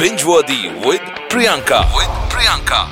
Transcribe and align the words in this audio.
Binge-worthy 0.00 0.68
with 0.88 1.02
Priyanka. 1.28 1.84
With 1.94 2.08
Priyanka. 2.32 2.88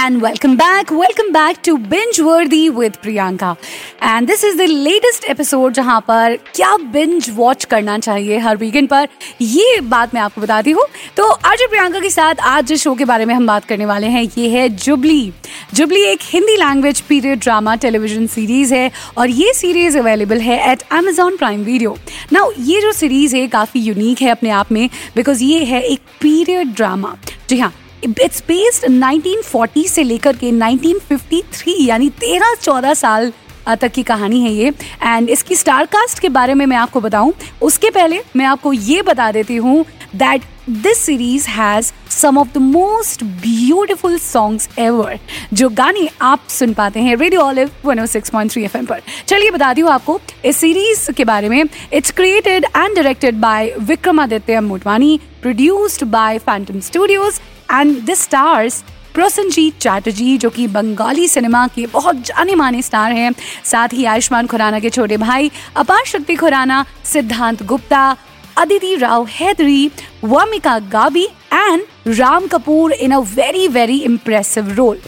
And 0.00 0.22
welcome 0.22 0.56
back. 0.56 0.90
Welcome 0.92 1.32
back 1.32 1.60
to 1.64 1.76
Binge 1.76 2.20
Worthy 2.20 2.70
with 2.70 3.00
Priyanka. 3.02 3.56
And 4.00 4.28
this 4.28 4.44
is 4.44 4.56
the 4.56 4.66
latest 4.68 5.24
episode 5.28 5.74
जहाँ 5.74 6.00
पर 6.08 6.36
क्या 6.54 6.76
binge 6.92 7.28
watch 7.38 7.64
करना 7.70 7.98
चाहिए 7.98 8.38
हर 8.38 8.56
weekend 8.56 8.88
पर। 8.88 9.08
ये 9.40 9.80
बात 9.80 10.14
मैं 10.14 10.20
आपको 10.20 10.40
बताती 10.40 10.70
हूँ। 10.70 10.84
तो 11.16 11.24
आज 11.24 11.62
प्रियंका 11.70 12.00
के 12.00 12.10
साथ 12.10 12.40
आज 12.50 12.66
जिस 12.66 12.82
शो 12.82 12.94
के 12.94 13.04
बारे 13.04 13.24
में 13.24 13.34
हम 13.34 13.46
बात 13.46 13.64
करने 13.64 13.86
वाले 13.86 14.06
हैं, 14.06 14.22
ये 14.38 14.48
है 14.48 14.68
जुबली 14.68 15.32
जुबली 15.74 16.02
एक 16.02 16.20
Hindi 16.22 16.56
language 16.56 17.00
period 17.08 17.40
drama 17.40 17.74
television 17.76 18.26
series 18.26 18.74
है 18.74 18.90
और 19.18 19.30
ये 19.30 19.52
सीरीज़ 19.54 19.98
अवेलेबल 19.98 20.40
है 20.40 20.60
at 20.72 20.82
Amazon 20.92 21.36
Prime 21.36 21.64
Video 21.64 21.96
now 22.32 22.52
ये 22.60 22.80
जो 22.80 22.92
सीरीज़ 22.92 23.36
है, 23.36 23.46
काफ़ी 23.48 23.80
यूनिक 23.80 24.22
है 24.22 24.30
अपने 24.30 24.50
आप 24.60 24.72
में 24.72 24.88
बिकॉज़ 25.16 25.44
ये 25.44 25.64
है 25.64 25.82
एक 25.82 26.00
पीरियड 26.20 26.74
ड्रामा 26.74 27.16
जी 27.48 27.58
हाँ 27.58 27.72
इट्स 28.04 28.42
बेस्ड 28.48 28.84
1940 28.86 29.88
से 29.88 30.02
लेकर 30.04 30.36
के 30.36 30.50
1953 30.52 31.74
यानी 31.88 32.10
13-14 32.22 32.94
साल 32.96 33.32
तक 33.74 33.92
की 33.92 34.02
कहानी 34.02 34.40
है 34.42 34.52
ये। 34.52 34.72
एंड 35.02 35.28
इसकी 35.30 35.56
स्टार 35.56 35.86
कास्ट 35.86 36.18
के 36.18 36.28
बारे 36.30 36.54
में 36.54 36.66
मैं 36.66 36.76
आपको 36.76 37.00
बताऊँ, 37.00 37.32
उसके 37.62 37.90
पहले 37.90 38.20
मैं 38.36 38.46
आपको 38.46 38.72
ये 38.72 39.02
बता 39.02 39.30
देती 39.32 39.56
हूँ 39.56 39.84
that 40.16 40.42
this 40.68 40.98
series 40.98 41.48
has 41.48 41.90
some 42.10 42.38
of 42.38 42.48
the 42.54 42.58
most 42.58 43.22
beautiful 43.24 44.16
songs 44.18 44.68
ever 44.78 45.18
जो 45.52 45.68
गाने 45.70 46.08
आप 46.22 46.46
सुन 46.48 46.72
पाते 46.74 47.00
हैं 47.00 47.16
रेडियो 47.16 47.40
ऑलिव 47.40 47.70
106.3 47.86 48.58
एफएम 48.58 48.86
पर। 48.86 49.00
चलिए 49.28 49.50
बता 49.50 49.72
दी 49.74 49.80
हूँ 49.80 49.90
आपको, 49.90 50.20
इस 50.44 50.56
सीरीज़ 50.56 51.10
के 51.12 51.24
बारे 51.24 51.48
में। 51.48 51.62
It's 51.92 52.10
created 52.10 52.64
and 52.66 52.94
directed 52.94 53.40
by 53.40 53.72
Vikramaditya 53.80 54.60
Motwane 54.60 55.18
produced 55.42 56.04
by 56.06 56.38
Phantom 56.40 56.80
Studios 56.80 57.40
and 57.72 57.96
this 58.00 58.22
stars 58.22 58.82
Prosenjit 59.18 59.78
Chatterjee, 59.78 60.36
जो 60.38 60.48
कि 60.50 60.66
बंगाली 60.66 61.26
सिनेमा 61.28 61.66
के 61.66 61.86
बहुत 61.86 62.16
जाने 62.16 62.54
माने 62.54 62.82
स्टार 62.82 63.12
हैं। 63.12 63.32
साथ 63.64 63.92
ही 63.92 64.04
आयुष्मान 64.04 64.46
खुराना 64.46 64.78
के 64.80 64.90
छोटे 64.90 65.16
भाई, 65.16 65.50
अपार 65.76 66.04
शक्ति 66.06 66.34
खुराना, 66.34 66.84
सिद्धांत 67.04 67.62
Gupta, 67.62 68.16
Aditi 68.56 68.94
Rao 68.96 69.26
Hydari, 69.30 69.90
Wamiqa 70.24 70.78
Gabbi 70.92 71.24
and 71.54 71.82
Ram 72.08 72.46
Kapoor 72.46 72.92
in 72.92 73.12
a 73.12 73.18
very 73.18 73.66
very 73.68 73.98
impressive 74.00 74.72
role 74.74 75.00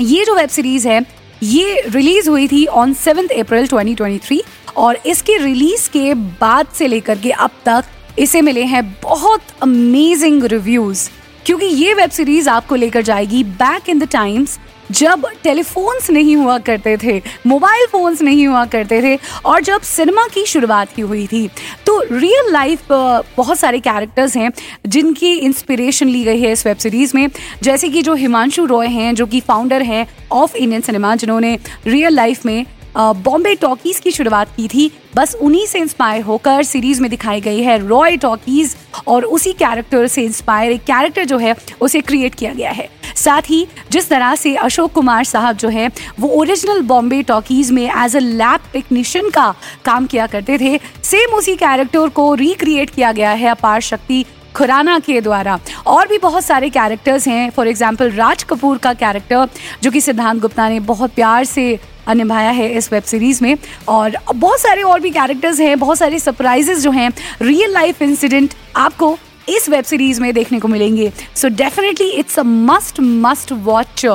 ये 0.00 0.24
जो 0.24 0.36
वेब 0.36 0.48
सीरीज़ 0.48 0.88
है, 0.88 1.00
ये 1.42 1.82
रिलीज़ 1.88 2.30
हुई 2.30 2.46
थी 2.48 2.64
ऑन 2.66 2.94
सेवेंथ 2.94 3.38
अप्रैल 3.38 3.66
2023 3.66 4.40
और 4.76 5.00
इसके 5.06 5.36
रिलीज़ 5.38 5.90
के 5.90 6.14
बाद 6.14 6.68
से 6.74 6.86
लेकर 6.86 7.18
के 7.18 7.30
अब 7.30 7.60
तक 7.66 8.18
इसे 8.18 8.42
मिले 8.42 8.64
हैं 8.64 8.86
बहुत 9.02 9.52
अमेजिंग 9.62 10.44
रिव्यूज़ 10.44 11.08
क्योंकि 11.46 11.66
ये 11.66 11.94
वेब 11.94 12.10
सीरीज़ 12.10 12.48
आपको 12.48 12.74
लेकर 12.74 13.02
जाएगी 13.02 13.42
बैक 13.44 13.88
इन 13.88 13.98
द 13.98 14.08
टाइम्स 14.12 14.58
जब 14.90 15.26
टेलीफोन्स 15.42 16.10
नहीं 16.10 16.34
हुआ 16.36 16.56
करते 16.58 16.96
थे 16.96 17.20
मोबाइल 17.46 17.86
फोन्स 17.86 18.22
नहीं 18.22 18.46
हुआ 18.46 18.64
करते 18.64 19.00
थे, 19.02 19.18
और 19.44 19.62
जब 19.62 19.80
सिनेमा 19.82 20.26
की 20.34 20.44
शुरुआत 20.46 20.92
की 20.94 21.02
हुई 21.02 21.26
थी। 21.26 21.48
तो 21.86 22.00
रियल 22.12 22.52
लाइफ 22.52 22.86
बहुत 22.90 23.58
सारे 23.58 23.80
कैरेक्टर्स 23.80 24.36
हैं, 24.36 24.50
जिनकी 24.86 25.32
इंस्पिरेशन 25.32 26.08
ली 26.08 26.22
गई 26.24 26.40
है 26.40 26.52
इस 26.52 26.66
वेब 26.66 26.76
सीरीज़ 26.76 27.12
में। 27.14 27.28
जैसे 27.62 27.88
कि 27.88 28.02
जो 28.02 28.14
हिमांशु 28.14 28.64
रॉय 28.66 28.86
हैं, 28.88 29.14
जो 29.14 29.26
कि 29.26 29.40
फाउंडर 29.40 29.82
हैं 29.82 30.06
ऑफ़ 30.32 30.56
इंडियन 30.56 30.80
सिनेमा 30.80 31.14
जिन्होंने 31.16 31.58
रियल 31.86 32.14
लाइफ 32.14 32.46
में 32.46 32.64
बॉम्बे 32.96 33.54
टॉकीज 33.54 33.98
की 33.98 34.10
शुरुआत 34.10 34.48
की 34.56 34.66
थी। 34.68 34.90
बस 35.16 35.34
उन्हीं 35.34 35.66
से 35.66 35.78
इंस्पायर 35.78 36.22
होकर 36.22 36.62
सीरीज़ 36.64 37.00
में 37.02 37.10
दिखाई 37.10 37.40
गई 37.40 37.62
है 37.62 37.78
रॉय 37.78 38.16
टॉकीज 38.16 38.76
और 39.06 39.24
उसी 39.26 39.52
कैरेक्टर 39.54 40.06
से 40.06 40.22
इंस्पायर 40.22 40.72
एक 40.72 40.82
कैरेक्टर 40.82 41.24
जो 41.24 41.38
है, 41.38 41.54
उसे 41.80 42.00
क्रिएट 42.00 42.34
किया 42.34 42.52
गया 42.52 42.70
है। 42.70 42.88
साथ 43.16 43.42
ही 43.42 43.66
जिस 43.92 44.08
तरह 44.08 44.34
से 44.34 44.54
अशोक 44.56 44.92
कुमार 44.92 45.24
साहब 45.24 45.56
जो 45.56 45.68
है, 45.68 45.90
वो 46.20 46.28
ओरिजिनल 46.30 46.80
बॉम्बे 46.82 47.22
टॉकीज 47.22 47.70
में 47.70 47.84
एज 47.84 48.16
अ 48.16 48.20
लैब 48.20 48.60
टेक्नीशियन 48.72 49.30
का 49.30 49.54
काम 49.84 50.06
किया 50.06 50.26
करते 50.26 50.58
थे। 50.58 50.78
सेम 51.04 51.34
उसी 51.36 51.56
कैरेक्टर 51.56 52.08
को 52.10 52.32
रिक्रिएट 52.36 52.90
किया 52.90 53.12
गया 53.12 53.30
है 53.32 53.48
अपार 53.48 53.80
शक्ति 53.82 54.24
खुराना 54.56 54.98
के 54.98 55.20
द्वारा। 55.20 55.58
और 55.86 56.08
भी 56.08 56.18
बहुत 56.18 56.44
सारे 56.44 56.68
कैरेक्टर्स 56.70 57.26
हैं। 57.28 57.50
फॉर 57.50 57.68
एग्ज़ाम्पल 57.68 58.10
राज 58.12 58.42
कपूर 58.42 58.78
का 58.78 58.92
कैरेक्टर 58.94 59.48
जो 59.82 59.90
कि 59.90 60.00
सिद्धांत 60.00 60.40
गुप्ता 60.42 60.68
ने 60.68 60.80
बहुत 60.82 61.14
प्यार 61.14 61.44
से 61.44 61.78
निभाया 62.12 62.50
है 62.50 62.68
इस 62.78 62.92
वेब 62.92 63.02
सीरीज़ 63.02 63.42
में 63.44 63.56
और 63.88 64.16
बहुत 64.34 64.60
सारे 64.60 64.82
और 64.82 65.00
भी 65.00 65.10
कैरेक्टर्स 65.10 65.60
हैं, 65.60 65.78
बहुत 65.78 65.98
सारे 65.98 66.18
सरप्राइजेस 66.18 66.82
जो 66.82 66.90
हैं 66.90 67.10
रियल 67.42 67.72
लाइफ 67.72 68.02
इंसिडेंट 68.02 68.54
आपको 68.76 69.16
इस 69.48 69.68
वेब 69.68 69.84
सीरीज़ 69.84 70.20
में 70.20 70.32
देखने 70.34 70.60
को 70.60 70.68
मिलेंगे 70.68 71.12
so 71.36 71.48
definitely 71.48 72.10
it's 72.10 72.38
a 72.38 72.42
must 72.42 73.00
must 73.00 73.52
watch 73.52 74.06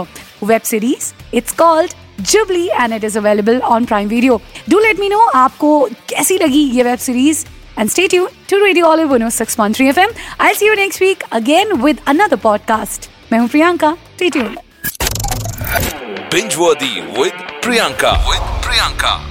web 0.44 0.62
series 0.62 1.14
it's 1.36 1.52
called 1.52 1.94
Jubilee 2.22 2.68
and 2.68 2.94
it 2.94 3.04
is 3.04 3.18
available 3.18 3.60
on 3.60 3.86
Prime 3.86 4.08
Video 4.10 4.42
do 4.70 4.80
let 4.80 5.00
me 5.00 5.10
know 5.10 5.20
आपको 5.20 5.80
कैसी 6.10 6.38
लगी 6.38 6.64
ये 6.78 6.84
web 6.84 7.00
series 7.00 7.46
and 7.82 7.92
stay 7.92 8.06
tuned 8.12 8.40
to 8.48 8.58
Radio 8.62 8.88
Olive 8.88 9.12
106.3 9.18 9.86
FM. 9.92 10.10
I'll 10.40 10.56
see 10.56 10.66
you 10.66 10.76
next 10.76 11.00
week 11.00 11.24
again 11.32 11.70
with 11.84 12.02
another 12.14 12.40
podcast. 12.46 13.08
मैं 13.32 13.40
हूँ 13.40 13.48
Priyanka. 13.50 13.96
Stay 14.18 14.30
tuned. 14.30 14.58
Binge-worthy 16.34 16.92
with 17.20 17.49
Priyanka. 17.62 18.16
With 18.26 18.40
Priyanka. 18.64 19.29